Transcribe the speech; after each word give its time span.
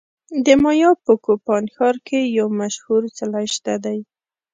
د 0.45 0.47
مایا 0.63 0.91
په 1.05 1.13
کوپان 1.25 1.63
ښار 1.73 1.95
کې 2.07 2.19
یو 2.37 2.47
مشهور 2.59 3.01
څلی 3.17 3.45
شته 3.55 3.73
دی 3.85 3.99